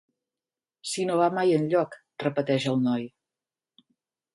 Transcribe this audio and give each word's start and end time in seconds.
Si 0.93 1.05
no 1.11 1.19
va 1.21 1.29
mai 1.39 1.55
enlloc 1.59 1.95
—repeteix 2.03 2.69
el 2.75 2.85
noi—. 2.91 3.11